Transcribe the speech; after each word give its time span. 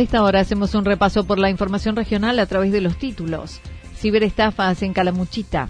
A 0.00 0.02
esta 0.02 0.22
hora 0.22 0.40
hacemos 0.40 0.74
un 0.74 0.86
repaso 0.86 1.24
por 1.24 1.38
la 1.38 1.50
información 1.50 1.94
regional 1.94 2.38
a 2.38 2.46
través 2.46 2.72
de 2.72 2.80
los 2.80 2.96
títulos. 2.96 3.60
Ciberestafas 3.94 4.82
en 4.82 4.94
Calamuchita. 4.94 5.68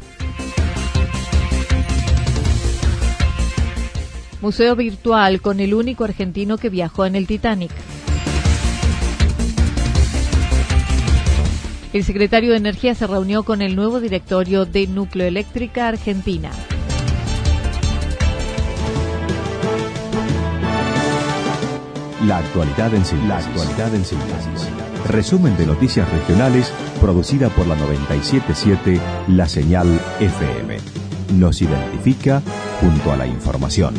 Museo 4.41 4.77
virtual 4.77 5.41
con 5.41 5.59
el 5.59 5.75
único 5.75 6.05
argentino 6.05 6.59
que 6.59 6.69
viajó 6.69 7.07
en 7.07 7.17
el 7.17 7.27
Titanic. 7.27 7.73
El 11.93 12.05
secretario 12.05 12.53
de 12.53 12.59
Energía 12.59 12.95
se 12.95 13.09
reunió 13.09 13.43
con 13.43 13.63
el 13.63 13.75
nuevo 13.75 13.99
directorio 13.99 14.65
de 14.65 14.87
Nucleoeléctrica 14.87 15.89
Argentina. 15.89 16.53
La 22.27 22.37
actualidad 22.37 22.93
en 22.95 23.03
síntesis. 23.03 23.29
La 23.29 23.39
actualidad 23.39 23.95
en 23.95 24.05
síntesis. 24.05 24.69
Resumen 25.09 25.57
de 25.57 25.65
noticias 25.65 26.11
regionales 26.13 26.71
producida 27.01 27.49
por 27.49 27.67
la 27.67 27.75
977 27.77 29.01
La 29.29 29.49
Señal 29.49 29.89
FM. 30.21 30.77
Nos 31.39 31.63
identifica 31.63 32.43
junto 32.79 33.11
a 33.11 33.17
la 33.17 33.27
información. 33.27 33.95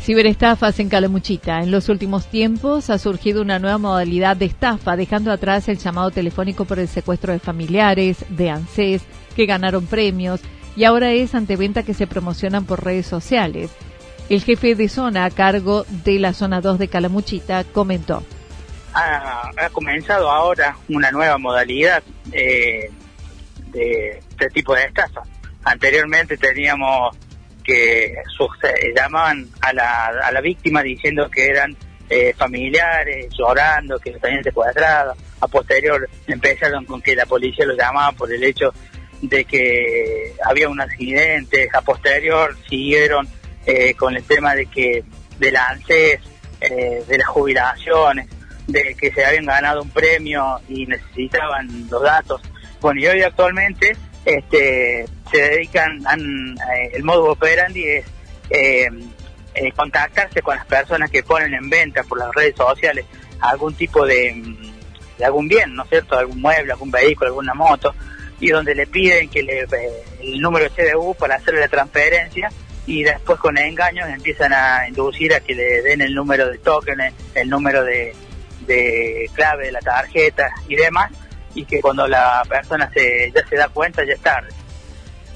Ciberestafas 0.00 0.80
en 0.80 0.88
Calamuchita. 0.88 1.62
En 1.62 1.70
los 1.70 1.90
últimos 1.90 2.24
tiempos 2.26 2.88
ha 2.88 2.96
surgido 2.96 3.42
una 3.42 3.58
nueva 3.58 3.76
modalidad 3.76 4.36
de 4.36 4.46
estafa, 4.46 4.96
dejando 4.96 5.30
atrás 5.30 5.68
el 5.68 5.76
llamado 5.76 6.10
telefónico 6.10 6.64
por 6.64 6.78
el 6.78 6.88
secuestro 6.88 7.34
de 7.34 7.38
familiares, 7.38 8.24
de 8.30 8.48
ANSES, 8.48 9.02
que 9.34 9.44
ganaron 9.44 9.84
premios, 9.84 10.40
y 10.76 10.84
ahora 10.84 11.10
es 11.10 11.34
ante 11.34 11.56
venta 11.56 11.82
que 11.82 11.94
se 11.94 12.06
promocionan 12.06 12.66
por 12.66 12.84
redes 12.84 13.06
sociales. 13.06 13.70
El 14.28 14.42
jefe 14.42 14.74
de 14.74 14.88
zona 14.88 15.24
a 15.24 15.30
cargo 15.30 15.84
de 16.04 16.18
la 16.18 16.32
zona 16.32 16.60
2 16.60 16.78
de 16.78 16.88
Calamuchita 16.88 17.64
comentó. 17.64 18.22
Ha, 18.92 19.50
comenzado 19.72 20.30
ahora 20.30 20.76
una 20.88 21.10
nueva 21.10 21.38
modalidad 21.38 22.02
eh, 22.32 22.90
de 23.72 24.20
este 24.30 24.48
tipo 24.50 24.74
de 24.74 24.84
estafa. 24.84 25.22
Anteriormente 25.64 26.36
teníamos 26.36 27.16
que 27.64 28.14
llamaban 28.94 29.48
a 29.60 29.72
la, 29.72 30.06
a 30.22 30.32
la 30.32 30.40
víctima 30.40 30.82
diciendo 30.82 31.28
que 31.28 31.46
eran 31.46 31.76
eh, 32.08 32.32
familiares, 32.36 33.28
llorando, 33.36 33.98
que 33.98 34.12
tenían 34.12 34.44
secuestrado. 34.44 35.14
A 35.40 35.48
posterior 35.48 36.08
empezaron 36.26 36.84
con 36.84 37.02
que 37.02 37.16
la 37.16 37.26
policía 37.26 37.66
lo 37.66 37.76
llamaba 37.76 38.12
por 38.12 38.32
el 38.32 38.42
hecho 38.44 38.72
de 39.22 39.44
que 39.44 40.34
había 40.44 40.68
un 40.68 40.80
accidente, 40.80 41.68
a 41.72 41.80
posterior 41.80 42.56
siguieron 42.68 43.28
eh, 43.64 43.94
con 43.94 44.14
el 44.16 44.22
tema 44.22 44.54
de 44.54 44.66
que 44.66 45.04
de 45.38 45.50
la 45.50 45.66
ANSES, 45.68 46.20
eh, 46.60 47.04
de 47.06 47.18
las 47.18 47.28
jubilaciones, 47.28 48.28
de 48.66 48.94
que 48.94 49.12
se 49.12 49.24
habían 49.24 49.46
ganado 49.46 49.82
un 49.82 49.90
premio 49.90 50.60
y 50.68 50.86
necesitaban 50.86 51.88
los 51.90 52.02
datos. 52.02 52.40
Bueno, 52.80 53.00
y 53.00 53.06
hoy 53.06 53.22
actualmente 53.22 53.96
este, 54.24 55.06
se 55.30 55.36
dedican, 55.36 56.00
eh, 56.00 56.90
el 56.94 57.04
modo 57.04 57.32
operandi 57.32 57.84
es 57.84 58.04
contactarse 59.74 60.42
con 60.42 60.54
las 60.54 60.66
personas 60.66 61.10
que 61.10 61.22
ponen 61.22 61.54
en 61.54 61.70
venta 61.70 62.02
por 62.04 62.18
las 62.18 62.30
redes 62.34 62.54
sociales 62.54 63.06
algún 63.40 63.74
tipo 63.74 64.04
de, 64.04 64.34
de 65.18 65.24
algún 65.24 65.48
bien, 65.48 65.74
¿no 65.74 65.82
es 65.84 65.88
cierto? 65.88 66.18
Algún 66.18 66.40
mueble, 66.40 66.72
algún 66.72 66.90
vehículo, 66.90 67.28
alguna 67.28 67.54
moto 67.54 67.94
y 68.40 68.50
donde 68.50 68.74
le 68.74 68.86
piden 68.86 69.28
que 69.28 69.42
le, 69.42 69.62
eh, 69.62 70.04
el 70.20 70.40
número 70.40 70.68
CDU 70.70 71.14
para 71.14 71.36
hacerle 71.36 71.60
la 71.60 71.68
transferencia 71.68 72.50
y 72.86 73.02
después 73.02 73.38
con 73.40 73.58
engaños 73.58 74.08
empiezan 74.08 74.52
a 74.52 74.86
inducir 74.88 75.34
a 75.34 75.40
que 75.40 75.54
le 75.54 75.82
den 75.82 76.00
el 76.00 76.14
número 76.14 76.48
de 76.48 76.58
token, 76.58 76.98
el 77.34 77.48
número 77.48 77.82
de, 77.82 78.14
de 78.66 79.30
clave 79.34 79.66
de 79.66 79.72
la 79.72 79.80
tarjeta 79.80 80.48
y 80.68 80.76
demás, 80.76 81.10
y 81.54 81.64
que 81.64 81.80
cuando 81.80 82.06
la 82.06 82.42
persona 82.48 82.90
se, 82.92 83.32
ya 83.34 83.46
se 83.46 83.56
da 83.56 83.68
cuenta 83.68 84.04
ya 84.04 84.14
es 84.14 84.20
tarde. 84.20 84.48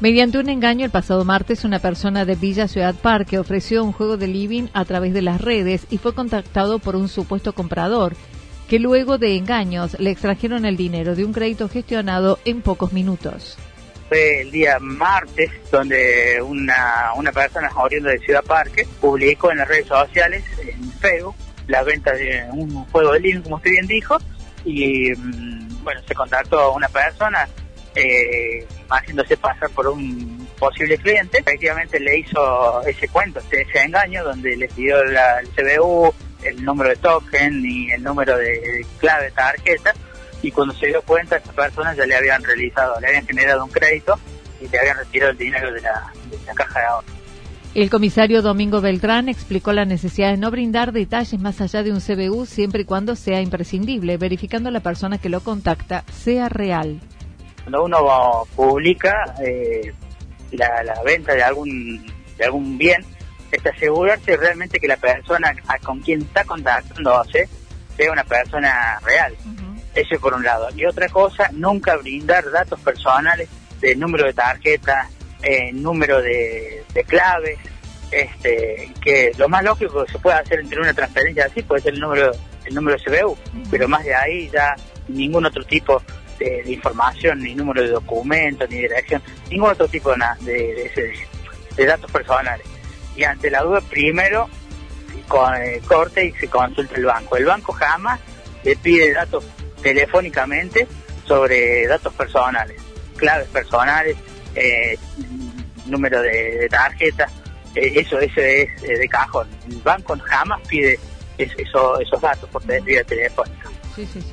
Mediante 0.01 0.39
un 0.39 0.49
engaño, 0.49 0.87
el 0.87 0.91
pasado 0.91 1.27
martes, 1.27 1.65
una 1.65 1.79
persona 1.79 2.25
de 2.25 2.35
Villa 2.35 2.69
Ciudad 2.69 2.95
Parque 2.95 3.39
ofreció 3.39 3.85
un 3.85 3.93
juego 3.93 4.17
de 4.17 4.29
living 4.29 4.69
a 4.73 4.87
través 4.87 5.13
de 5.13 5.21
las 5.21 5.41
redes 5.41 5.87
y 5.91 5.99
fue 5.99 6.15
contactado 6.15 6.79
por 6.79 6.97
un 6.97 7.09
supuesto 7.09 7.53
comprador 7.53 8.17
que 8.71 8.79
luego 8.79 9.19
de 9.19 9.37
engaños 9.37 9.99
le 9.99 10.13
extrajeron 10.13 10.65
el 10.65 10.77
dinero 10.77 11.17
de 11.17 11.25
un 11.25 11.33
crédito 11.33 11.69
gestionado 11.69 12.39
en 12.45 12.63
pocos 12.63 12.93
minutos. 12.93 13.59
Fue 14.09 14.43
el 14.43 14.53
día 14.53 14.79
martes 14.79 15.51
donde 15.73 16.41
una, 16.41 17.11
una 17.17 17.33
persona 17.33 17.69
oriunda 17.75 18.13
de 18.13 18.21
Ciudad 18.21 18.45
Parque 18.45 18.87
publicó 19.01 19.51
en 19.51 19.59
las 19.59 19.67
redes 19.67 19.89
sociales, 19.89 20.45
en 20.65 20.89
Facebook, 20.93 21.35
la 21.67 21.83
venta 21.83 22.13
de 22.13 22.45
un 22.53 22.85
juego 22.87 23.13
de 23.13 23.19
living, 23.19 23.41
como 23.41 23.57
usted 23.57 23.73
bien 23.73 23.89
dijo, 23.89 24.19
y 24.65 25.11
mm, 25.17 25.83
bueno, 25.83 26.01
se 26.07 26.15
contactó 26.15 26.61
a 26.61 26.71
una 26.71 26.87
persona 26.87 27.49
eh, 27.97 28.65
haciéndose 28.89 29.37
pasar 29.37 29.69
por 29.71 29.89
un 29.89 30.47
posible 30.61 30.97
cliente. 30.99 31.39
Efectivamente 31.39 31.99
le 31.99 32.21
hizo 32.21 32.83
ese 32.87 33.09
cuento, 33.09 33.41
ese, 33.51 33.83
engaño, 33.83 34.23
donde 34.23 34.57
le 34.57 34.69
pidió 34.69 35.05
la, 35.07 35.41
el 35.41 35.49
CBU, 35.49 36.15
el 36.43 36.65
número 36.65 36.91
de 36.91 36.97
token 36.97 37.65
y 37.65 37.91
el 37.91 38.03
número 38.03 38.37
de 38.37 38.85
clave 38.99 39.27
de 39.27 39.31
tarjeta 39.33 39.95
y 40.43 40.51
cuando 40.51 40.75
se 40.75 40.87
dio 40.87 41.03
cuenta 41.03 41.37
esta 41.37 41.53
persona 41.53 41.95
ya 41.95 42.07
le 42.07 42.17
habían 42.17 42.43
realizado, 42.43 42.99
le 43.01 43.09
habían 43.09 43.27
generado 43.27 43.65
un 43.65 43.71
crédito 43.71 44.19
y 44.61 44.69
le 44.69 44.79
habían 44.79 44.97
retirado 44.97 45.33
el 45.33 45.39
dinero 45.39 45.73
de 45.73 45.81
la, 45.83 46.13
caja 46.55 46.81
de 46.81 46.87
ahorro. 46.87 47.07
El 47.75 47.89
comisario 47.89 48.43
Domingo 48.43 48.81
Beltrán 48.81 49.29
explicó 49.29 49.73
la 49.73 49.85
necesidad 49.85 50.31
de 50.31 50.39
no 50.39 50.51
brindar 50.51 50.93
detalles 50.93 51.41
más 51.41 51.61
allá 51.61 51.83
de 51.83 51.93
un 51.93 52.01
CBU 52.01 52.47
siempre 52.47 52.83
y 52.83 52.85
cuando 52.85 53.15
sea 53.15 53.41
imprescindible, 53.43 54.17
verificando 54.17 54.71
la 54.71 54.81
persona 54.81 55.19
que 55.19 55.29
lo 55.29 55.41
contacta 55.41 56.05
sea 56.11 56.49
real. 56.49 57.01
Cuando 57.63 57.85
uno 57.85 58.47
publica 58.57 59.35
eh, 59.45 59.93
la, 60.51 60.83
la, 60.83 61.01
venta 61.05 61.35
de 61.35 61.45
algún, 61.45 62.05
de 62.37 62.45
algún 62.45 62.77
bien, 62.77 63.05
es 63.51 63.67
asegurarse 63.67 64.37
realmente 64.37 64.79
que 64.79 64.89
la 64.89 64.97
persona 64.97 65.55
con 65.83 66.01
quien 66.01 66.23
está 66.23 66.45
contactándose 66.45 67.49
sea 67.97 68.13
una 68.13 68.25
persona 68.25 68.99
real. 69.05 69.35
Ese 69.95 70.19
por 70.19 70.35
un 70.35 70.45
lado. 70.45 70.69
Y 70.77 70.85
otra 70.85 71.09
cosa, 71.09 71.51
nunca 71.53 71.97
brindar 71.97 72.49
datos 72.51 72.79
personales 72.81 73.49
de 73.81 73.97
número 73.97 74.27
de 74.27 74.33
tarjeta, 74.33 75.09
eh, 75.43 75.73
número 75.73 76.23
de, 76.23 76.85
claves, 77.09 77.59
este, 78.13 78.93
que 79.03 79.33
lo 79.37 79.49
más 79.49 79.65
lógico 79.65 80.05
que 80.05 80.13
se 80.13 80.19
puede 80.19 80.37
hacer 80.37 80.61
entre 80.61 80.81
una 80.81 80.95
transferencia 80.95 81.47
así 81.47 81.63
puede 81.63 81.83
ser 81.83 81.95
el 81.95 82.01
número 82.01 82.33
el 82.65 82.75
número 82.75 82.97
de 82.97 83.05
CBU, 83.05 83.37
pero 83.71 83.89
más 83.89 84.05
de 84.05 84.15
ahí 84.15 84.51
ya 84.53 84.75
ningún 85.09 85.45
otro 85.45 85.65
tipo 85.65 86.03
de, 86.39 86.63
información, 86.67 87.43
ni 87.43 87.55
número 87.55 87.83
de 87.83 87.89
documento, 87.89 88.67
ni 88.69 88.77
dirección, 88.77 89.23
ningún 89.51 89.71
otro 89.71 89.89
tipo 89.89 90.13
de, 90.41 90.91
de, 91.77 91.87
datos 91.87 92.11
personales. 92.11 92.67
Y 93.21 93.25
ante 93.25 93.51
la 93.51 93.61
duda, 93.61 93.83
primero 93.83 94.49
con, 95.29 95.55
el 95.55 95.83
corte 95.83 96.25
y 96.25 96.33
se 96.33 96.49
consulta 96.49 96.95
el 96.95 97.05
banco. 97.05 97.37
El 97.37 97.45
banco 97.45 97.71
jamás 97.75 98.19
le 98.65 98.75
pide 98.77 99.13
datos 99.13 99.45
telefónicamente 99.83 100.87
sobre 101.27 101.87
datos 101.87 102.15
personales, 102.15 102.81
claves 103.17 103.47
personales, 103.49 104.17
eh, 104.55 104.97
número 105.85 106.23
de, 106.23 106.67
tarjeta, 106.71 107.29
eh, 107.75 107.93
eso, 107.97 108.19
eso 108.19 108.41
es 108.41 108.83
eh, 108.85 108.99
de 108.99 109.07
cajón. 109.07 109.49
El 109.69 109.83
banco 109.83 110.17
jamás 110.25 110.63
pide 110.67 110.99
eso, 111.37 112.01
esos 112.01 112.23
datos 112.23 112.49
por 112.49 112.65
vía 112.65 113.05
telefónica. 113.05 113.69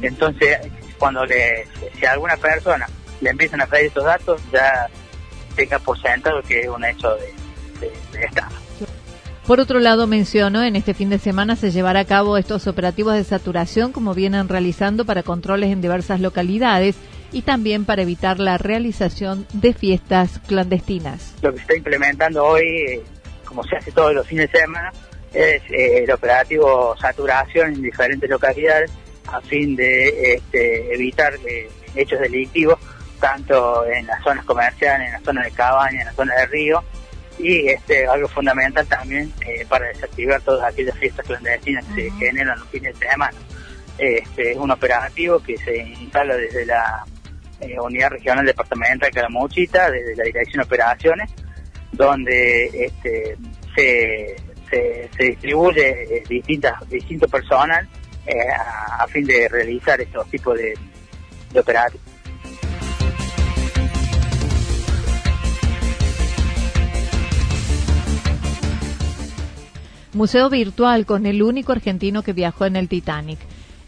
Entonces, 0.02 0.60
cuando 0.98 1.26
le, 1.26 1.68
si 2.00 2.06
a 2.06 2.14
alguna 2.14 2.38
persona 2.38 2.88
le 3.20 3.32
empiezan 3.32 3.60
a 3.60 3.66
pedir 3.66 3.88
esos 3.88 4.06
datos, 4.06 4.42
ya 4.54 4.88
tenga 5.58 5.78
por 5.78 6.02
sentado 6.02 6.42
que 6.42 6.62
es 6.62 6.70
un 6.70 6.86
hecho 6.86 7.14
de, 7.16 7.34
de. 7.82 8.30
Por 9.48 9.62
otro 9.62 9.80
lado, 9.80 10.08
mencionó, 10.08 10.62
en 10.62 10.76
este 10.76 10.94
fin 10.94 11.10
de 11.10 11.20
semana 11.20 11.56
se 11.56 11.72
llevará 11.72 12.02
a 12.02 12.06
cabo 12.06 12.38
estos 12.38 12.68
operativos 12.68 13.14
de 13.14 13.24
saturación 13.24 13.94
como 13.94 14.14
vienen 14.14 14.50
realizando 14.50 15.06
para 15.06 15.24
controles 15.24 15.72
en 15.72 15.82
diversas 15.82 16.20
localidades 16.20 16.98
y 17.32 17.44
también 17.44 17.86
para 17.86 18.02
evitar 18.02 18.42
la 18.42 18.58
realización 18.58 19.48
de 19.54 19.74
fiestas 19.74 20.42
clandestinas. 20.48 21.34
Lo 21.42 21.52
que 21.52 21.60
se 21.60 21.62
está 21.62 21.78
implementando 21.78 22.44
hoy, 22.44 23.02
como 23.46 23.64
se 23.64 23.78
hace 23.78 23.94
todos 23.94 24.14
los 24.14 24.28
fines 24.28 24.52
de 24.52 24.60
semana, 24.60 24.92
es 25.34 25.62
eh, 25.72 26.04
el 26.04 26.12
operativo 26.12 26.94
saturación 26.98 27.74
en 27.74 27.82
diferentes 27.82 28.30
localidades 28.30 28.92
a 29.28 29.40
fin 29.40 29.78
de 29.78 30.34
este, 30.34 30.94
evitar 30.94 31.34
eh, 31.48 31.70
hechos 31.96 32.20
delictivos 32.20 32.80
tanto 33.22 33.86
en 33.86 34.08
las 34.08 34.22
zonas 34.24 34.44
comerciales, 34.44 35.08
en 35.08 35.14
las 35.14 35.24
zonas 35.24 35.46
de 35.46 35.52
cabaña, 35.52 36.02
en 36.02 36.06
las 36.08 36.16
zonas 36.16 36.36
de 36.36 36.46
río 36.48 36.84
y 37.40 37.68
este 37.68 38.08
algo 38.08 38.28
fundamental 38.28 38.86
también 38.88 39.32
para 39.70 39.88
desactivar 39.88 40.42
todas 40.42 40.74
aquellas 40.74 40.98
fiestas 40.98 41.26
clandestinas 41.26 41.86
que 41.96 42.10
se 42.10 42.18
generan 42.18 42.60
los 42.60 42.68
fines 42.70 43.00
de 43.00 43.08
semana. 43.08 43.38
Este, 43.98 44.52
es 44.52 44.58
un 44.58 44.70
operativo 44.70 45.40
que 45.40 45.58
se 45.58 45.78
instala 45.78 46.36
desde 46.36 46.66
la 46.66 47.04
eh, 47.60 47.80
unidad 47.80 48.12
regional 48.12 48.46
departamental 48.46 49.10
de 49.10 49.16
Calamuchita, 49.16 49.90
desde 49.90 50.16
la 50.16 50.24
Dirección 50.26 50.62
de 50.62 50.66
Operaciones, 50.66 51.32
donde 51.92 52.66
este, 52.86 53.36
se, 53.76 54.36
se, 54.70 55.24
distribuye 55.24 56.18
eh, 56.18 56.24
distintas, 56.30 56.88
distinto 56.88 57.28
personal 57.28 57.88
eh, 58.28 58.34
a, 59.00 59.08
fin 59.08 59.26
de 59.26 59.48
realizar 59.48 60.00
estos 60.00 60.30
tipos 60.30 60.56
de, 60.56 60.76
de 61.52 61.60
operativos. 61.60 62.06
Museo 70.18 70.50
virtual 70.50 71.06
con 71.06 71.28
el 71.28 71.44
único 71.44 71.74
argentino 71.74 72.24
que 72.24 72.34
viajó 72.34 72.66
en 72.66 72.76
el 72.76 72.88
Titanic. 72.88 73.38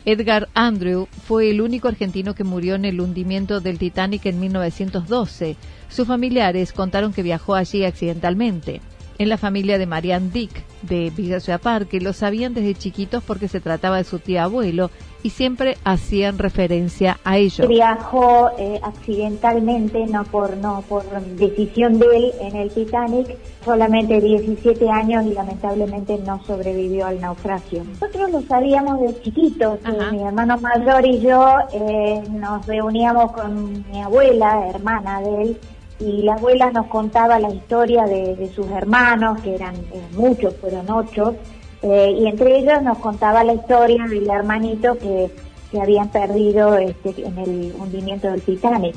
Edgar 0.06 0.48
Andrew 0.54 1.08
fue 1.28 1.50
el 1.50 1.60
único 1.60 1.88
argentino 1.88 2.36
que 2.36 2.44
murió 2.44 2.76
en 2.76 2.86
el 2.86 3.02
hundimiento 3.02 3.62
del 3.62 3.80
Titanic 3.80 4.28
en 4.28 4.40
1912. 4.40 5.56
Sus 5.90 6.08
familiares 6.08 6.72
contaron 6.72 7.14
que 7.14 7.24
viajó 7.24 7.56
allí 7.56 7.84
accidentalmente 7.84 8.80
en 9.20 9.30
la 9.30 9.38
familia 9.38 9.78
de 9.78 9.86
Marianne 9.86 10.32
Dick 10.34 10.64
de 10.82 11.12
Villa 11.16 11.42
Ciudad 11.42 11.62
Parque 11.62 12.00
lo 12.00 12.14
sabían 12.14 12.54
desde 12.54 12.74
chiquitos 12.74 13.22
porque 13.22 13.50
se 13.50 13.60
trataba 13.60 13.98
de 13.98 14.06
su 14.06 14.20
tía 14.20 14.46
abuelo 14.46 14.90
y 15.22 15.32
siempre 15.32 15.78
hacían 15.84 16.38
referencia 16.38 17.20
a 17.26 17.38
ello. 17.38 17.68
Viajó 17.68 18.50
eh, 18.58 18.80
accidentalmente, 18.82 20.06
no 20.08 20.24
por 20.24 20.56
no 20.56 20.82
por 20.88 21.04
decisión 21.36 22.00
de 22.00 22.06
él 22.16 22.32
en 22.40 22.56
el 22.56 22.70
Titanic, 22.72 23.38
solamente 23.66 24.22
17 24.22 24.90
años 24.90 25.26
y 25.26 25.34
lamentablemente 25.34 26.18
no 26.20 26.42
sobrevivió 26.46 27.06
al 27.06 27.20
naufragio. 27.20 27.84
Nosotros 27.84 28.32
lo 28.32 28.42
sabíamos 28.44 29.02
de 29.02 29.22
chiquitos, 29.22 29.80
eh, 29.86 30.12
mi 30.14 30.24
hermano 30.24 30.58
mayor 30.60 31.06
y 31.06 31.20
yo 31.20 31.56
eh, 31.74 32.24
nos 32.32 32.66
reuníamos 32.66 33.34
con 33.34 33.84
mi 33.92 34.02
abuela, 34.02 34.70
hermana 34.70 35.20
de 35.20 35.42
él, 35.42 35.58
y 36.00 36.22
la 36.22 36.34
abuela 36.34 36.72
nos 36.72 36.88
contaba 36.88 37.40
la 37.40 37.50
historia 37.50 38.06
de, 38.06 38.50
sus 38.56 38.70
hermanos, 38.72 39.42
que 39.42 39.56
eran, 39.56 39.76
muchos, 40.14 40.56
fueron 40.58 40.90
ocho, 40.90 41.36
eh, 41.82 42.16
y 42.18 42.28
entre 42.28 42.60
ellos 42.60 42.82
nos 42.82 42.98
contaba 43.00 43.44
la 43.44 43.54
historia 43.54 44.06
del 44.08 44.30
hermanito 44.30 44.98
que, 44.98 45.30
que 45.72 45.82
habían 45.82 46.10
perdido 46.10 46.78
este, 46.78 47.26
en 47.26 47.38
el 47.38 47.74
hundimiento 47.78 48.30
del 48.30 48.42
Titanic. 48.42 48.96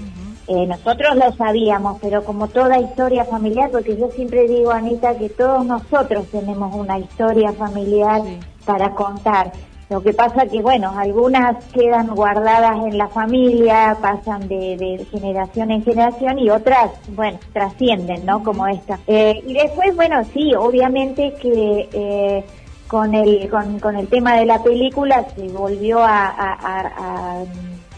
Eh, 0.48 0.66
nosotros 0.66 1.16
lo 1.16 1.32
sabíamos, 1.32 1.98
pero 2.00 2.24
como 2.24 2.48
toda 2.48 2.80
historia 2.80 3.24
familiar, 3.24 3.70
porque 3.70 3.96
yo 3.96 4.08
siempre 4.10 4.48
digo, 4.48 4.72
Anita, 4.72 5.16
que 5.16 5.28
todos 5.28 5.64
nosotros 5.64 6.26
tenemos 6.26 6.74
una 6.74 6.98
historia 6.98 7.52
familiar 7.52 8.22
para 8.64 8.90
contar. 8.94 9.52
Lo 9.92 10.02
que 10.02 10.14
pasa 10.14 10.46
que, 10.46 10.62
bueno, 10.62 10.90
algunas 10.96 11.62
quedan 11.66 12.14
guardadas 12.14 12.78
en 12.86 12.96
la 12.96 13.08
familia, 13.08 13.94
pasan 14.00 14.48
de, 14.48 15.06
generación 15.10 15.70
en 15.70 15.84
generación 15.84 16.38
y 16.38 16.48
otras, 16.48 16.92
bueno, 17.08 17.38
trascienden, 17.52 18.24
¿no? 18.24 18.42
Como 18.42 18.66
esta. 18.66 18.98
Eh, 19.06 19.42
y 19.46 19.52
después, 19.52 19.94
bueno, 19.94 20.24
sí, 20.32 20.54
obviamente 20.54 21.34
que 21.34 21.90
eh, 21.92 22.42
con, 22.88 23.14
el, 23.14 23.50
con, 23.50 23.96
el 23.96 24.08
tema 24.08 24.34
de 24.36 24.46
la 24.46 24.62
película 24.62 25.26
se 25.36 25.46
volvió 25.48 25.98
a, 25.98 26.26
a, 26.26 27.44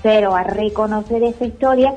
a 0.02 0.43
reconocer 0.43 1.23
esta 1.23 1.44
historia 1.44 1.94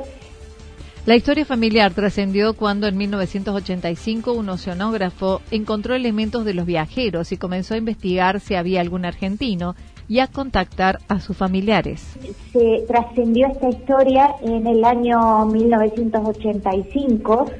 la 1.07 1.15
historia 1.15 1.45
familiar 1.45 1.93
trascendió 1.93 2.53
cuando 2.53 2.85
en 2.85 2.97
1985 2.97 4.33
un 4.33 4.49
oceanógrafo 4.49 5.41
encontró 5.51 5.95
elementos 5.95 6.43
de 6.43 6.53
los 6.53 6.65
viajeros 6.65 7.31
y 7.31 7.37
comenzó 7.37 7.75
a 7.75 7.77
investigar 7.77 8.41
si 8.41 8.55
había 8.55 8.81
algún 8.81 9.05
argentino 9.05 9.73
y 10.09 10.19
a 10.19 10.27
contactar 10.27 10.99
a 11.07 11.21
sus 11.21 11.37
familiares. 11.37 12.05
Se 12.51 12.83
trascendió 12.89 13.47
esta 13.47 13.69
historia 13.69 14.35
en 14.41 14.67
el 14.67 14.83
año 14.83 15.45
1985 15.45 17.51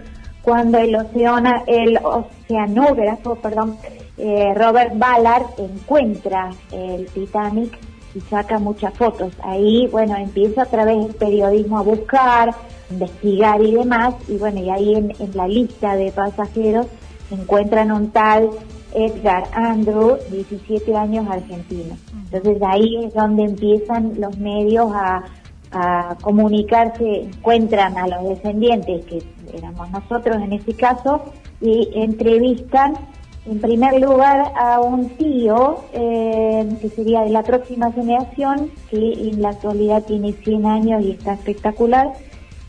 cuando 0.41 0.79
el, 0.79 0.97
el 1.67 1.99
oceanógrafo 2.03 3.35
perdón, 3.35 3.77
eh, 4.17 4.53
Robert 4.55 4.91
Ballard 4.97 5.45
encuentra 5.57 6.49
el 6.73 7.05
Titanic 7.05 7.79
y 8.13 8.19
saca 8.19 8.59
muchas 8.59 8.93
fotos. 8.93 9.31
Ahí, 9.41 9.87
bueno, 9.87 10.17
empieza 10.17 10.63
a 10.63 10.65
través 10.65 10.97
del 10.97 11.15
periodismo 11.15 11.79
a 11.79 11.83
buscar, 11.83 12.53
investigar 12.89 13.61
y 13.61 13.73
demás, 13.75 14.15
y 14.27 14.37
bueno, 14.37 14.59
y 14.59 14.69
ahí 14.69 14.95
en, 14.95 15.13
la 15.33 15.47
lista 15.47 15.95
de 15.95 16.11
pasajeros 16.11 16.87
encuentran 17.31 17.91
un 17.91 18.11
tal 18.11 18.49
Edgar 18.93 19.43
Andrew, 19.53 20.17
17 20.31 20.95
años 20.95 21.27
argentino. 21.29 21.97
Entonces 22.31 22.61
ahí 22.61 23.05
es 23.05 23.13
donde 23.13 23.43
empiezan 23.43 24.13
los 24.19 24.37
medios 24.37 24.91
a, 24.93 25.23
a 25.71 26.15
comunicarse, 26.21 27.23
encuentran 27.23 27.97
a 27.97 28.07
los 28.07 28.29
descendientes, 28.29 29.05
que 29.05 29.21
éramos 29.53 29.91
nosotros 29.91 30.37
en 30.37 30.53
este 30.53 30.73
caso, 30.73 31.21
y 31.61 31.89
entrevistan 31.93 32.93
en 33.49 33.59
primer 33.59 34.01
lugar 34.01 34.51
a 34.57 34.81
un 34.81 35.09
tío 35.11 35.83
eh, 35.93 36.67
que 36.81 36.89
sería 36.89 37.21
de 37.21 37.29
la 37.29 37.43
próxima 37.43 37.91
generación, 37.93 38.71
que 38.89 39.13
en 39.13 39.41
la 39.41 39.49
actualidad 39.49 40.03
tiene 40.03 40.33
100 40.33 40.65
años 40.65 41.03
y 41.03 41.11
está 41.11 41.33
espectacular, 41.33 42.13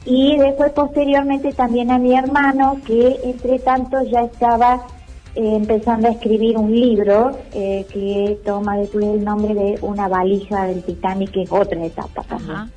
y 0.09 0.39
después 0.39 0.73
posteriormente 0.73 1.53
también 1.53 1.91
a 1.91 1.99
mi 1.99 2.17
hermano 2.17 2.81
que 2.87 3.19
entre 3.25 3.59
tanto 3.59 4.03
ya 4.11 4.23
estaba 4.23 4.87
eh, 5.35 5.57
empezando 5.57 6.09
a 6.09 6.13
escribir 6.13 6.57
un 6.57 6.75
libro 6.75 7.39
eh, 7.53 7.85
que 7.93 8.39
toma 8.43 8.79
después 8.79 9.05
el 9.05 9.23
nombre 9.23 9.53
de 9.53 9.79
Una 9.83 10.09
valija 10.09 10.65
del 10.65 10.83
Titanic, 10.83 11.31
que 11.33 11.43
es 11.43 11.53
otra 11.53 11.85
etapa 11.85 12.23
también. 12.23 12.73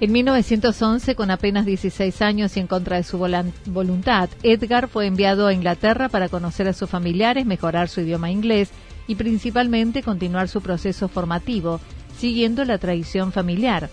En 0.00 0.12
1911, 0.12 1.14
con 1.14 1.30
apenas 1.30 1.64
16 1.64 2.20
años 2.20 2.54
y 2.56 2.60
en 2.60 2.66
contra 2.66 2.96
de 2.96 3.04
su 3.04 3.16
voluntad, 3.16 4.28
Edgar 4.42 4.88
fue 4.88 5.06
enviado 5.06 5.46
a 5.46 5.54
Inglaterra 5.54 6.10
para 6.10 6.28
conocer 6.28 6.68
a 6.68 6.74
sus 6.74 6.90
familiares, 6.90 7.46
mejorar 7.46 7.88
su 7.88 8.02
idioma 8.02 8.30
inglés 8.30 8.70
y 9.06 9.14
principalmente 9.14 10.02
continuar 10.02 10.48
su 10.48 10.60
proceso 10.60 11.08
formativo, 11.08 11.80
siguiendo 12.18 12.64
la 12.66 12.76
tradición 12.76 13.32
familiar. 13.32 13.88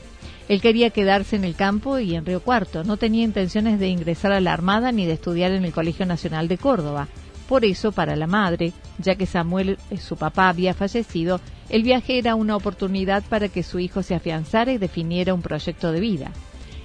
Él 0.47 0.61
quería 0.61 0.89
quedarse 0.89 1.35
en 1.35 1.43
el 1.43 1.55
campo 1.55 1.99
y 1.99 2.15
en 2.15 2.25
Río 2.25 2.41
Cuarto. 2.41 2.83
No 2.83 2.97
tenía 2.97 3.23
intenciones 3.23 3.79
de 3.79 3.87
ingresar 3.87 4.31
a 4.31 4.41
la 4.41 4.53
Armada 4.53 4.91
ni 4.91 5.05
de 5.05 5.13
estudiar 5.13 5.51
en 5.51 5.63
el 5.63 5.71
Colegio 5.71 6.05
Nacional 6.05 6.47
de 6.47 6.57
Córdoba. 6.57 7.07
Por 7.47 7.65
eso, 7.65 7.91
para 7.91 8.15
la 8.15 8.27
madre, 8.27 8.73
ya 8.97 9.15
que 9.15 9.25
Samuel, 9.25 9.77
eh, 9.89 9.97
su 9.97 10.15
papá, 10.15 10.49
había 10.49 10.73
fallecido, 10.73 11.41
El 11.69 11.83
viaje 11.83 12.17
era 12.17 12.35
una 12.35 12.57
oportunidad 12.57 13.23
para 13.23 13.47
que 13.47 13.63
su 13.63 13.79
hijo 13.79 14.03
se 14.03 14.13
afianzara 14.13 14.73
y 14.73 14.77
definiera 14.77 15.33
un 15.33 15.41
proyecto 15.41 15.93
de 15.93 16.01
vida. 16.01 16.31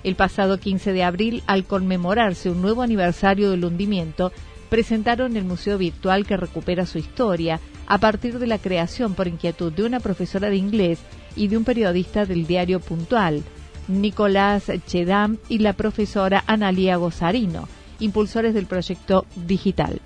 El 0.04 0.14
pasado 0.14 0.58
15 0.58 0.92
de 0.92 1.02
abril, 1.02 1.42
al 1.48 1.64
conmemorarse 1.64 2.50
un 2.50 2.62
nuevo 2.62 2.82
aniversario 2.82 3.50
del 3.50 3.64
hundimiento, 3.64 4.30
presentaron 4.68 5.36
el 5.36 5.44
museo 5.44 5.78
virtual 5.78 6.26
que 6.26 6.36
recupera 6.36 6.86
su 6.86 6.98
historia 6.98 7.58
a 7.86 7.98
partir 7.98 8.38
de 8.38 8.46
la 8.46 8.58
creación 8.58 9.14
por 9.14 9.26
inquietud 9.26 9.72
de 9.72 9.84
una 9.84 10.00
profesora 10.00 10.50
de 10.50 10.56
inglés 10.56 11.00
y 11.36 11.48
de 11.48 11.56
un 11.56 11.64
periodista 11.64 12.24
del 12.24 12.46
diario 12.46 12.80
Puntual, 12.80 13.42
Nicolás 13.88 14.70
Chedam 14.86 15.36
y 15.48 15.58
la 15.58 15.74
profesora 15.74 16.42
Analia 16.46 16.96
Gozarino, 16.96 17.68
impulsores 18.00 18.54
del 18.54 18.66
proyecto 18.66 19.26
digital. 19.46 20.00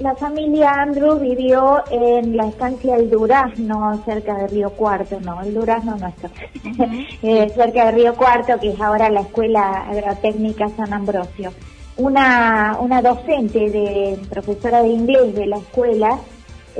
La 0.00 0.14
familia 0.14 0.70
Andrew 0.74 1.18
vivió 1.18 1.82
en 1.90 2.36
la 2.36 2.46
estancia 2.46 2.96
El 2.96 3.10
Durazno, 3.10 4.00
cerca 4.04 4.34
de 4.34 4.46
Río 4.48 4.70
Cuarto, 4.70 5.18
no, 5.20 5.40
el 5.40 5.54
Durazno 5.54 5.96
no 5.96 6.08
está, 6.08 6.30
eh, 7.22 7.50
cerca 7.54 7.86
de 7.86 7.92
Río 7.92 8.14
Cuarto, 8.14 8.60
que 8.60 8.70
es 8.70 8.80
ahora 8.80 9.08
la 9.08 9.20
Escuela 9.22 9.88
Agrotécnica 9.88 10.68
San 10.76 10.92
Ambrosio. 10.92 11.52
Una, 11.96 12.76
una 12.80 13.02
docente 13.02 13.70
de 13.70 14.20
profesora 14.30 14.82
de 14.82 14.88
inglés 14.88 15.34
de 15.34 15.46
la 15.46 15.56
escuela 15.56 16.18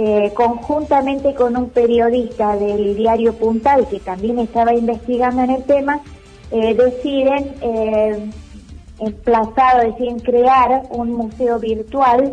eh, 0.00 0.32
conjuntamente 0.32 1.34
con 1.34 1.56
un 1.56 1.70
periodista 1.70 2.56
del 2.56 2.96
diario 2.96 3.32
Puntal 3.32 3.88
que 3.88 3.98
también 3.98 4.38
estaba 4.38 4.72
investigando 4.72 5.42
en 5.42 5.50
el 5.50 5.64
tema, 5.64 6.00
eh, 6.52 6.72
deciden 6.72 7.56
eh, 7.60 8.30
emplazar 9.00 9.84
deciden 9.84 10.20
crear 10.20 10.84
un 10.90 11.12
museo 11.14 11.58
virtual 11.58 12.32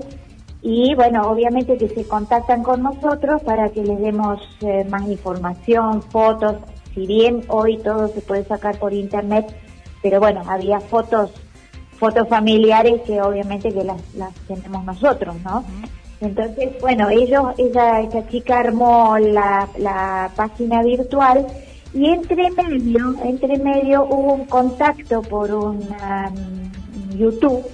y 0.62 0.94
bueno, 0.94 1.28
obviamente 1.28 1.76
que 1.78 1.90
se 1.90 2.08
contactan 2.08 2.62
con 2.62 2.84
nosotros 2.84 3.42
para 3.42 3.70
que 3.70 3.84
les 3.84 4.00
demos 4.00 4.40
eh, 4.62 4.86
más 4.88 5.08
información, 5.08 6.04
fotos, 6.04 6.58
si 6.94 7.08
bien 7.08 7.46
hoy 7.48 7.80
todo 7.80 8.10
se 8.10 8.22
puede 8.22 8.46
sacar 8.46 8.78
por 8.78 8.94
internet, 8.94 9.48
pero 10.04 10.20
bueno, 10.20 10.44
había 10.48 10.80
fotos 10.80 11.32
fotos 11.98 12.28
familiares 12.28 13.02
que 13.08 13.20
obviamente 13.22 13.74
que 13.74 13.84
las, 13.84 14.14
las 14.14 14.36
tenemos 14.48 14.84
nosotros, 14.86 15.36
¿no? 15.44 15.64
Entonces, 16.22 16.72
bueno, 16.80 17.10
ellos, 17.10 17.54
ella, 17.58 18.02
esta 18.02 18.28
chica 18.28 18.60
armó 18.60 19.18
la, 19.18 19.68
la 19.78 20.32
página 20.36 20.82
virtual 20.82 21.46
y 21.94 22.08
entre 22.10 22.52
medio, 22.52 23.16
entre 23.24 23.58
medio 23.58 24.06
hubo 24.06 24.34
un 24.34 24.46
contacto 24.46 25.22
por 25.22 25.52
un 25.54 25.78
um, 25.78 27.18
YouTube 27.18 27.66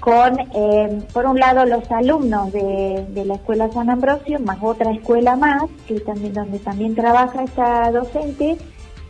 con, 0.00 0.38
eh, 0.54 1.02
por 1.12 1.26
un 1.26 1.38
lado, 1.38 1.64
los 1.66 1.90
alumnos 1.90 2.52
de, 2.52 3.06
de, 3.10 3.24
la 3.24 3.34
Escuela 3.34 3.68
San 3.72 3.90
Ambrosio, 3.90 4.38
más 4.40 4.58
otra 4.62 4.92
escuela 4.92 5.36
más, 5.36 5.64
que 5.86 6.00
también, 6.00 6.32
donde 6.32 6.58
también 6.60 6.94
trabaja 6.94 7.42
esta 7.42 7.90
docente, 7.90 8.56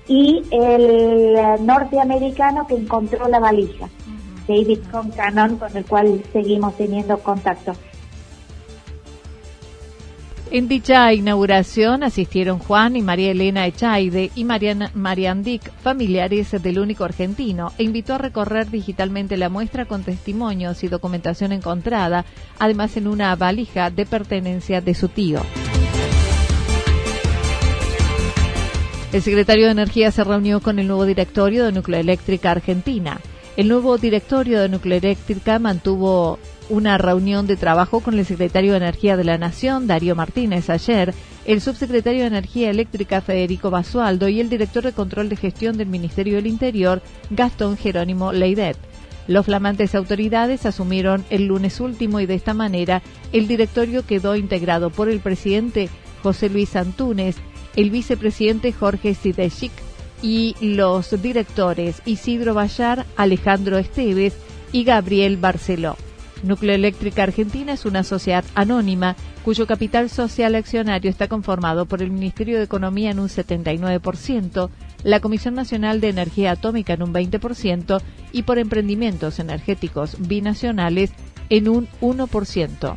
y 0.08 0.42
el 0.50 1.36
norteamericano 1.64 2.66
que 2.66 2.74
encontró 2.74 3.28
la 3.28 3.38
valija, 3.38 3.88
David 4.48 4.80
Concanon, 4.90 5.56
con 5.56 5.76
el 5.76 5.84
cual 5.84 6.22
seguimos 6.32 6.74
teniendo 6.76 7.18
contacto. 7.18 7.74
En 10.50 10.66
dicha 10.66 11.12
inauguración 11.12 12.02
asistieron 12.02 12.58
Juan 12.58 12.96
y 12.96 13.02
María 13.02 13.32
Elena 13.32 13.66
Echaide 13.66 14.30
y 14.34 14.44
Marian, 14.44 15.42
Dick, 15.42 15.70
familiares 15.82 16.50
del 16.62 16.78
único 16.78 17.04
argentino, 17.04 17.72
e 17.76 17.82
invitó 17.82 18.14
a 18.14 18.18
recorrer 18.18 18.70
digitalmente 18.70 19.36
la 19.36 19.50
muestra 19.50 19.84
con 19.84 20.04
testimonios 20.04 20.82
y 20.84 20.88
documentación 20.88 21.52
encontrada, 21.52 22.24
además 22.58 22.96
en 22.96 23.08
una 23.08 23.36
valija 23.36 23.90
de 23.90 24.06
pertenencia 24.06 24.80
de 24.80 24.94
su 24.94 25.08
tío. 25.08 25.42
El 29.12 29.20
secretario 29.20 29.66
de 29.66 29.72
Energía 29.72 30.10
se 30.12 30.24
reunió 30.24 30.60
con 30.60 30.78
el 30.78 30.86
nuevo 30.86 31.04
directorio 31.04 31.66
de 31.66 31.72
Nucleoeléctrica 31.72 32.52
Argentina. 32.52 33.20
El 33.58 33.66
nuevo 33.66 33.98
directorio 33.98 34.60
de 34.60 34.68
Nucleoeléctrica 34.68 35.58
mantuvo 35.58 36.38
una 36.70 36.96
reunión 36.96 37.48
de 37.48 37.56
trabajo 37.56 37.98
con 37.98 38.16
el 38.16 38.24
secretario 38.24 38.70
de 38.70 38.76
Energía 38.76 39.16
de 39.16 39.24
la 39.24 39.36
Nación, 39.36 39.88
Darío 39.88 40.14
Martínez, 40.14 40.70
ayer, 40.70 41.12
el 41.44 41.60
subsecretario 41.60 42.20
de 42.20 42.28
Energía 42.28 42.70
Eléctrica, 42.70 43.20
Federico 43.20 43.72
Basualdo, 43.72 44.28
y 44.28 44.38
el 44.38 44.48
director 44.48 44.84
de 44.84 44.92
Control 44.92 45.28
de 45.28 45.34
Gestión 45.34 45.76
del 45.76 45.88
Ministerio 45.88 46.36
del 46.36 46.46
Interior, 46.46 47.02
Gastón 47.30 47.76
Jerónimo 47.76 48.32
Leidet. 48.32 48.76
Los 49.26 49.46
flamantes 49.46 49.96
autoridades 49.96 50.64
asumieron 50.64 51.24
el 51.28 51.46
lunes 51.46 51.80
último 51.80 52.20
y 52.20 52.26
de 52.26 52.36
esta 52.36 52.54
manera 52.54 53.02
el 53.32 53.48
directorio 53.48 54.06
quedó 54.06 54.36
integrado 54.36 54.90
por 54.90 55.08
el 55.08 55.18
presidente 55.18 55.88
José 56.22 56.48
Luis 56.48 56.76
Antúnez, 56.76 57.34
el 57.74 57.90
vicepresidente 57.90 58.72
Jorge 58.72 59.14
Sidesik 59.14 59.72
y 60.22 60.56
los 60.60 61.20
directores 61.22 62.02
Isidro 62.04 62.54
Bayar, 62.54 63.06
Alejandro 63.16 63.78
Esteves 63.78 64.36
y 64.72 64.84
Gabriel 64.84 65.36
Barceló. 65.36 65.96
Nucleoeléctrica 66.42 67.24
Argentina 67.24 67.72
es 67.72 67.84
una 67.84 68.04
sociedad 68.04 68.44
anónima 68.54 69.16
cuyo 69.44 69.66
capital 69.66 70.10
social 70.10 70.54
accionario 70.54 71.10
está 71.10 71.26
conformado 71.26 71.86
por 71.86 72.02
el 72.02 72.10
Ministerio 72.10 72.58
de 72.58 72.64
Economía 72.64 73.10
en 73.10 73.18
un 73.18 73.28
79%, 73.28 74.70
la 75.04 75.20
Comisión 75.20 75.54
Nacional 75.54 76.00
de 76.00 76.10
Energía 76.10 76.52
Atómica 76.52 76.92
en 76.92 77.02
un 77.02 77.12
20% 77.12 78.00
y 78.32 78.42
por 78.42 78.58
emprendimientos 78.58 79.38
energéticos 79.38 80.16
binacionales 80.20 81.12
en 81.50 81.68
un 81.68 81.88
1%. 82.00 82.96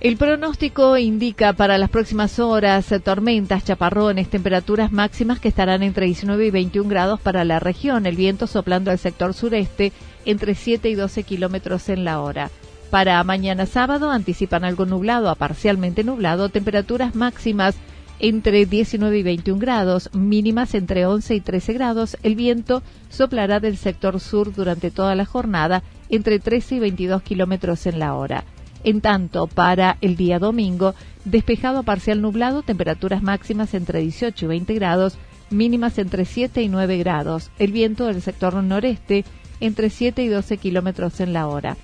El 0.00 0.16
pronóstico 0.16 0.96
indica 0.96 1.52
para 1.52 1.76
las 1.76 1.90
próximas 1.90 2.38
horas 2.38 2.90
eh, 2.90 3.00
tormentas, 3.00 3.66
chaparrones, 3.66 4.30
temperaturas 4.30 4.92
máximas 4.92 5.40
que 5.40 5.48
estarán 5.48 5.82
entre 5.82 6.06
19 6.06 6.46
y 6.46 6.50
21 6.50 6.88
grados 6.88 7.20
para 7.20 7.44
la 7.44 7.60
región, 7.60 8.06
el 8.06 8.16
viento 8.16 8.46
soplando 8.46 8.90
al 8.90 8.98
sector 8.98 9.34
sureste 9.34 9.92
entre 10.24 10.54
7 10.54 10.88
y 10.88 10.94
12 10.94 11.22
kilómetros 11.24 11.90
en 11.90 12.04
la 12.04 12.22
hora. 12.22 12.50
Para 12.88 13.22
mañana 13.24 13.66
sábado 13.66 14.10
anticipan 14.10 14.64
algo 14.64 14.86
nublado 14.86 15.28
a 15.28 15.34
parcialmente 15.34 16.02
nublado, 16.02 16.48
temperaturas 16.48 17.14
máximas 17.14 17.74
entre 18.20 18.64
19 18.64 19.18
y 19.18 19.22
21 19.22 19.60
grados, 19.60 20.08
mínimas 20.14 20.74
entre 20.74 21.04
11 21.04 21.34
y 21.34 21.40
13 21.42 21.74
grados. 21.74 22.16
El 22.22 22.36
viento 22.36 22.82
soplará 23.10 23.60
del 23.60 23.76
sector 23.76 24.18
sur 24.18 24.54
durante 24.54 24.90
toda 24.90 25.14
la 25.14 25.26
jornada 25.26 25.82
entre 26.08 26.38
13 26.38 26.76
y 26.76 26.78
22 26.78 27.22
kilómetros 27.22 27.86
en 27.86 27.98
la 27.98 28.14
hora. 28.14 28.44
En 28.84 29.00
tanto, 29.00 29.46
para 29.46 29.98
el 30.00 30.16
día 30.16 30.38
domingo, 30.38 30.94
despejado 31.24 31.80
a 31.80 31.82
parcial 31.82 32.22
nublado, 32.22 32.62
temperaturas 32.62 33.22
máximas 33.22 33.74
entre 33.74 34.00
18 34.00 34.44
y 34.44 34.48
20 34.48 34.74
grados, 34.74 35.18
mínimas 35.50 35.98
entre 35.98 36.24
7 36.24 36.62
y 36.62 36.68
9 36.68 36.98
grados. 36.98 37.50
El 37.58 37.72
viento 37.72 38.06
del 38.06 38.22
sector 38.22 38.54
noreste 38.54 39.24
entre 39.60 39.90
7 39.90 40.22
y 40.22 40.28
12 40.28 40.56
kilómetros 40.56 41.20
en 41.20 41.32
la 41.32 41.46
hora. 41.46 41.76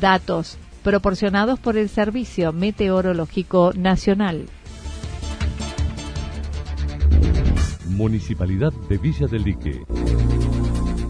Datos 0.00 0.56
proporcionados 0.82 1.58
por 1.60 1.76
el 1.76 1.88
Servicio 1.88 2.52
Meteorológico 2.52 3.72
Nacional. 3.76 4.46
Municipalidad 7.88 8.72
de 8.88 8.98
Villa 8.98 9.26
del 9.26 9.44
Lique. 9.44 9.84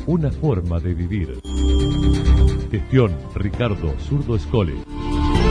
Una 0.07 0.33
forma 0.33 0.81
de 0.81 0.95
vivir. 0.95 1.41
Gestión 2.71 3.17
Ricardo 3.35 3.95
Zurdo 4.01 4.35
Escole. 4.35 4.75